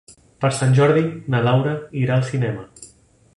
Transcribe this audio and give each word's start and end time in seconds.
Per 0.45 0.49
Sant 0.59 0.71
Jordi 0.79 1.03
na 1.35 1.43
Laura 1.49 1.75
irà 2.05 2.17
al 2.17 2.27
cinema. 2.31 2.67